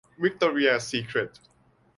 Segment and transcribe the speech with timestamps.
[0.23, 1.31] -วิคตอเรียซีเคร็ท